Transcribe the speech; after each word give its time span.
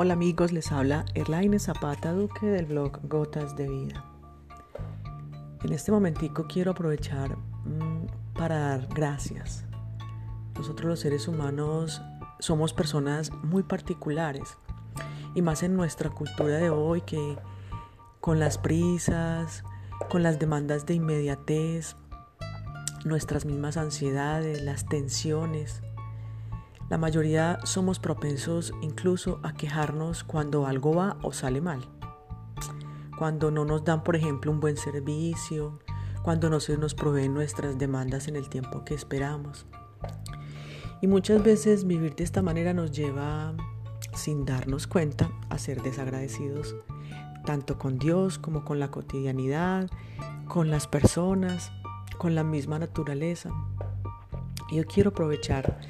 Hola 0.00 0.12
amigos, 0.12 0.52
les 0.52 0.70
habla 0.70 1.04
Erlaine 1.14 1.58
Zapata 1.58 2.12
Duque 2.12 2.46
del 2.46 2.66
blog 2.66 3.00
Gotas 3.08 3.56
de 3.56 3.68
Vida. 3.68 4.04
En 5.64 5.72
este 5.72 5.90
momentico 5.90 6.46
quiero 6.46 6.70
aprovechar 6.70 7.36
mmm, 7.36 8.06
para 8.32 8.60
dar 8.60 8.86
gracias. 8.94 9.64
Nosotros 10.54 10.88
los 10.88 11.00
seres 11.00 11.26
humanos 11.26 12.00
somos 12.38 12.72
personas 12.72 13.32
muy 13.42 13.64
particulares 13.64 14.56
y 15.34 15.42
más 15.42 15.64
en 15.64 15.74
nuestra 15.74 16.10
cultura 16.10 16.58
de 16.58 16.70
hoy 16.70 17.00
que 17.00 17.36
con 18.20 18.38
las 18.38 18.56
prisas, 18.56 19.64
con 20.08 20.22
las 20.22 20.38
demandas 20.38 20.86
de 20.86 20.94
inmediatez, 20.94 21.96
nuestras 23.04 23.44
mismas 23.44 23.76
ansiedades, 23.76 24.62
las 24.62 24.86
tensiones, 24.86 25.82
la 26.88 26.96
mayoría 26.96 27.58
somos 27.64 27.98
propensos 27.98 28.72
incluso 28.80 29.40
a 29.42 29.52
quejarnos 29.52 30.24
cuando 30.24 30.66
algo 30.66 30.94
va 30.94 31.18
o 31.22 31.32
sale 31.32 31.60
mal. 31.60 31.86
Cuando 33.18 33.50
no 33.50 33.66
nos 33.66 33.84
dan, 33.84 34.02
por 34.04 34.16
ejemplo, 34.16 34.50
un 34.50 34.60
buen 34.60 34.76
servicio, 34.76 35.80
cuando 36.22 36.48
no 36.48 36.60
se 36.60 36.78
nos 36.78 36.94
proveen 36.94 37.34
nuestras 37.34 37.78
demandas 37.78 38.26
en 38.28 38.36
el 38.36 38.48
tiempo 38.48 38.84
que 38.84 38.94
esperamos. 38.94 39.66
Y 41.02 41.08
muchas 41.08 41.42
veces 41.42 41.86
vivir 41.86 42.14
de 42.14 42.24
esta 42.24 42.42
manera 42.42 42.72
nos 42.72 42.90
lleva, 42.90 43.54
sin 44.14 44.46
darnos 44.46 44.86
cuenta, 44.86 45.30
a 45.50 45.58
ser 45.58 45.82
desagradecidos, 45.82 46.74
tanto 47.44 47.78
con 47.78 47.98
Dios 47.98 48.38
como 48.38 48.64
con 48.64 48.80
la 48.80 48.90
cotidianidad, 48.90 49.90
con 50.48 50.70
las 50.70 50.86
personas, 50.86 51.70
con 52.16 52.34
la 52.34 52.44
misma 52.44 52.78
naturaleza. 52.78 53.50
Yo 54.72 54.86
quiero 54.86 55.10
aprovechar 55.10 55.80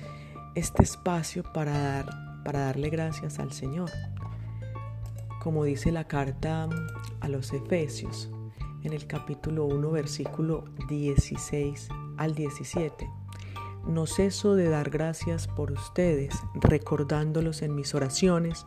este 0.58 0.82
espacio 0.82 1.44
para, 1.52 1.72
dar, 1.72 2.42
para 2.44 2.60
darle 2.60 2.90
gracias 2.90 3.38
al 3.38 3.52
Señor. 3.52 3.90
Como 5.40 5.64
dice 5.64 5.92
la 5.92 6.08
carta 6.08 6.68
a 7.20 7.28
los 7.28 7.52
Efesios 7.52 8.28
en 8.82 8.92
el 8.92 9.06
capítulo 9.06 9.66
1, 9.66 9.90
versículo 9.92 10.64
16 10.88 11.88
al 12.16 12.34
17. 12.34 13.08
No 13.86 14.06
ceso 14.06 14.56
de 14.56 14.68
dar 14.68 14.90
gracias 14.90 15.46
por 15.46 15.70
ustedes, 15.70 16.34
recordándolos 16.54 17.62
en 17.62 17.76
mis 17.76 17.94
oraciones, 17.94 18.66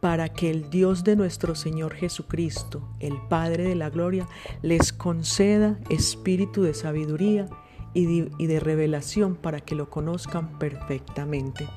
para 0.00 0.28
que 0.28 0.50
el 0.50 0.68
Dios 0.68 1.02
de 1.02 1.16
nuestro 1.16 1.54
Señor 1.54 1.94
Jesucristo, 1.94 2.86
el 3.00 3.16
Padre 3.28 3.64
de 3.64 3.74
la 3.74 3.88
Gloria, 3.88 4.28
les 4.60 4.92
conceda 4.92 5.78
espíritu 5.88 6.62
de 6.62 6.74
sabiduría 6.74 7.48
y 7.94 8.46
de, 8.46 8.60
revelación 8.60 9.34
para 9.34 9.60
que 9.60 9.74
lo 9.74 9.90
conozcan 9.90 10.58
perfectamente. 10.58 11.68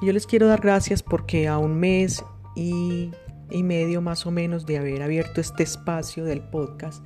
Yo 0.00 0.12
les 0.12 0.26
quiero 0.26 0.46
dar 0.46 0.60
gracias 0.60 1.02
porque 1.02 1.48
a 1.48 1.58
un 1.58 1.78
mes 1.78 2.24
y, 2.54 3.10
y 3.50 3.62
medio 3.62 4.00
más 4.00 4.26
o 4.26 4.30
menos 4.30 4.66
de 4.66 4.78
haber 4.78 5.02
abierto 5.02 5.40
este 5.40 5.62
espacio 5.62 6.24
del 6.24 6.40
podcast, 6.40 7.04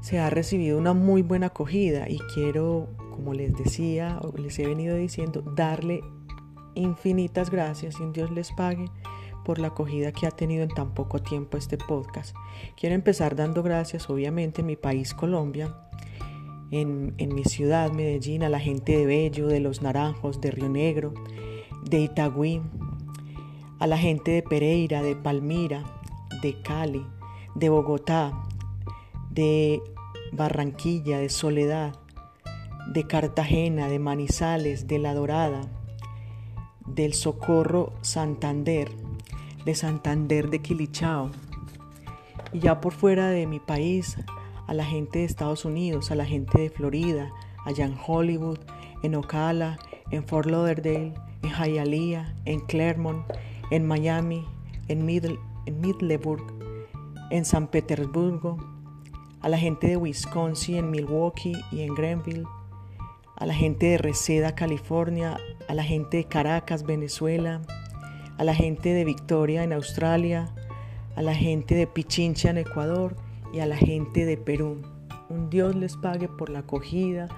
se 0.00 0.18
ha 0.18 0.28
recibido 0.28 0.76
una 0.78 0.92
muy 0.92 1.22
buena 1.22 1.46
acogida 1.46 2.08
y 2.08 2.18
quiero, 2.34 2.88
como 3.10 3.32
les 3.32 3.54
decía 3.56 4.18
o 4.22 4.36
les 4.36 4.58
he 4.58 4.66
venido 4.66 4.96
diciendo, 4.96 5.40
darle 5.54 6.02
infinitas 6.74 7.50
gracias 7.50 7.98
y 7.98 8.02
un 8.02 8.12
Dios 8.12 8.30
les 8.30 8.52
pague 8.52 8.90
por 9.44 9.58
la 9.58 9.68
acogida 9.68 10.12
que 10.12 10.26
ha 10.26 10.30
tenido 10.30 10.62
en 10.62 10.70
tan 10.70 10.94
poco 10.94 11.20
tiempo 11.20 11.56
este 11.56 11.78
podcast. 11.78 12.34
Quiero 12.76 12.94
empezar 12.94 13.36
dando 13.36 13.62
gracias, 13.62 14.10
obviamente, 14.10 14.62
en 14.62 14.66
mi 14.66 14.76
país, 14.76 15.14
Colombia, 15.14 15.74
en, 16.70 17.14
mi 17.34 17.44
ciudad, 17.44 17.92
Medellín, 17.92 18.42
a 18.42 18.48
la 18.48 18.58
gente 18.58 18.96
de 18.96 19.06
Bello, 19.06 19.46
de 19.46 19.60
Los 19.60 19.82
Naranjos, 19.82 20.40
de 20.40 20.50
Río 20.50 20.68
Negro, 20.68 21.14
de 21.84 22.00
Itagüí, 22.00 22.62
a 23.78 23.86
la 23.86 23.98
gente 23.98 24.30
de 24.30 24.42
Pereira, 24.42 25.02
de 25.02 25.14
Palmira, 25.14 25.84
de 26.42 26.60
Cali, 26.62 27.06
de 27.54 27.68
Bogotá, 27.68 28.32
de 29.30 29.82
Barranquilla, 30.32 31.18
de 31.18 31.28
Soledad, 31.28 31.94
de 32.92 33.06
Cartagena, 33.06 33.88
de 33.88 33.98
Manizales, 33.98 34.86
de 34.86 34.98
La 34.98 35.14
Dorada, 35.14 35.62
del 36.86 37.14
Socorro 37.14 37.92
Santander, 38.02 38.90
de 39.64 39.74
Santander 39.74 40.50
de 40.50 40.60
Quilichao. 40.60 41.30
Y 42.52 42.60
ya 42.60 42.80
por 42.80 42.92
fuera 42.92 43.28
de 43.28 43.46
mi 43.46 43.58
país, 43.58 44.16
a 44.66 44.74
la 44.74 44.84
gente 44.84 45.20
de 45.20 45.24
Estados 45.24 45.64
Unidos, 45.64 46.10
a 46.10 46.14
la 46.14 46.24
gente 46.24 46.60
de 46.60 46.70
Florida, 46.70 47.30
allá 47.64 47.84
en 47.84 47.96
Hollywood, 48.06 48.58
en 49.02 49.14
Ocala, 49.14 49.78
en 50.10 50.24
Fort 50.26 50.48
Lauderdale, 50.48 51.14
en 51.42 51.50
Hialeah, 51.50 52.34
en 52.44 52.60
Claremont, 52.60 53.24
en 53.70 53.86
Miami, 53.86 54.46
en, 54.88 55.08
en 55.08 55.80
Midleburg, 55.80 56.44
en 57.30 57.44
San 57.44 57.68
Petersburgo, 57.68 58.58
a 59.40 59.48
la 59.48 59.58
gente 59.58 59.88
de 59.88 59.96
Wisconsin, 59.96 60.76
en 60.76 60.90
Milwaukee 60.90 61.56
y 61.70 61.82
en 61.82 61.94
Granville, 61.94 62.44
a 63.36 63.46
la 63.46 63.54
gente 63.54 63.86
de 63.86 63.98
Reseda, 63.98 64.54
California, 64.54 65.36
a 65.68 65.74
la 65.74 65.82
gente 65.82 66.18
de 66.18 66.24
Caracas, 66.24 66.84
Venezuela, 66.84 67.60
a 68.38 68.44
la 68.44 68.54
gente 68.54 68.94
de 68.94 69.04
Victoria 69.04 69.62
en 69.62 69.72
Australia, 69.72 70.48
a 71.16 71.22
la 71.22 71.34
gente 71.34 71.74
de 71.74 71.86
Pichincha 71.86 72.50
en 72.50 72.58
Ecuador 72.58 73.16
y 73.54 73.60
a 73.60 73.66
la 73.66 73.76
gente 73.76 74.26
de 74.26 74.36
Perú. 74.36 74.82
Un 75.28 75.48
Dios 75.48 75.76
les 75.76 75.96
pague 75.96 76.26
por 76.26 76.50
la 76.50 76.60
acogida, 76.60 77.28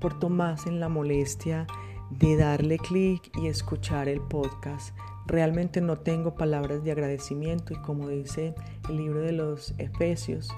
por 0.00 0.18
tomarse 0.18 0.68
en 0.68 0.80
la 0.80 0.90
molestia 0.90 1.66
de 2.10 2.36
darle 2.36 2.76
clic 2.76 3.30
y 3.38 3.46
escuchar 3.46 4.06
el 4.06 4.20
podcast. 4.20 4.94
Realmente 5.26 5.80
no 5.80 5.98
tengo 5.98 6.34
palabras 6.34 6.84
de 6.84 6.92
agradecimiento 6.92 7.72
y 7.72 7.76
como 7.76 8.08
dice 8.08 8.54
el 8.90 8.98
libro 8.98 9.20
de 9.20 9.32
los 9.32 9.72
Efesios, 9.78 10.50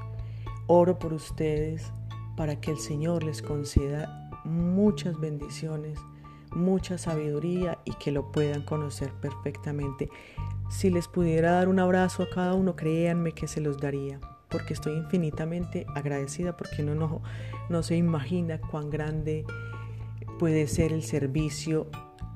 oro 0.67 0.99
por 0.99 1.13
ustedes 1.13 1.93
para 2.37 2.61
que 2.61 2.73
el 2.73 2.79
Señor 2.79 3.23
les 3.23 3.41
conceda 3.41 4.31
muchas 4.45 5.21
bendiciones, 5.21 6.01
mucha 6.51 6.99
sabiduría 6.99 7.79
y 7.85 7.93
que 7.95 8.11
lo 8.11 8.33
puedan 8.33 8.63
conocer 8.63 9.13
perfectamente. 9.21 10.09
Si 10.71 10.91
les 10.91 11.07
pudiera 11.07 11.53
dar 11.53 11.69
un 11.69 11.79
abrazo 11.79 12.25
a 12.25 12.31
cada 12.31 12.55
uno, 12.55 12.75
créanme 12.75 13.31
que 13.31 13.47
se 13.47 13.61
los 13.61 13.79
daría 13.79 14.19
porque 14.55 14.73
estoy 14.73 14.95
infinitamente 14.95 15.85
agradecida 15.97 16.57
porque 16.57 16.85
uno 16.85 16.95
no, 16.95 17.23
no 17.69 17.83
se 17.83 17.97
imagina 17.97 18.61
cuán 18.61 18.89
grande 18.89 19.45
puede 20.39 20.69
ser 20.69 20.93
el 20.93 21.03
servicio 21.03 21.89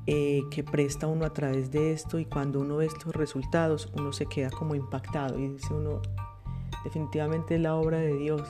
eh, 0.08 0.42
que 0.50 0.64
presta 0.64 1.06
uno 1.06 1.24
a 1.24 1.32
través 1.32 1.70
de 1.70 1.92
esto 1.92 2.18
y 2.18 2.24
cuando 2.24 2.58
uno 2.58 2.78
ve 2.78 2.86
estos 2.86 3.14
resultados 3.14 3.92
uno 3.96 4.12
se 4.12 4.26
queda 4.26 4.50
como 4.50 4.74
impactado 4.74 5.38
y 5.38 5.46
dice 5.46 5.72
uno 5.72 6.02
definitivamente 6.82 7.54
es 7.54 7.60
la 7.60 7.76
obra 7.76 7.98
de 7.98 8.16
Dios 8.16 8.42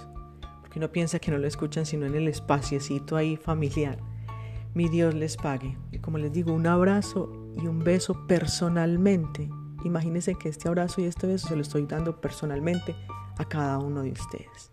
porque 0.62 0.78
uno 0.78 0.90
piensa 0.90 1.18
que 1.18 1.30
no 1.30 1.36
lo 1.36 1.46
escuchan 1.46 1.84
sino 1.84 2.06
en 2.06 2.14
el 2.14 2.26
espaciecito 2.26 3.16
ahí 3.16 3.36
familiar. 3.36 3.98
Mi 4.72 4.88
Dios 4.88 5.14
les 5.14 5.36
pague. 5.36 5.76
Y 5.92 5.98
como 5.98 6.16
les 6.16 6.32
digo 6.32 6.54
un 6.54 6.66
abrazo 6.66 7.30
y 7.56 7.66
un 7.66 7.80
beso 7.80 8.26
personalmente. 8.26 9.50
Imagínense 9.84 10.36
que 10.36 10.48
este 10.48 10.68
abrazo 10.68 11.00
y 11.02 11.04
este 11.04 11.26
beso 11.26 11.48
se 11.48 11.56
lo 11.56 11.62
estoy 11.62 11.84
dando 11.84 12.20
personalmente 12.20 12.94
a 13.38 13.44
cada 13.44 13.78
uno 13.78 14.03
de 14.03 14.12
ustedes. 14.12 14.71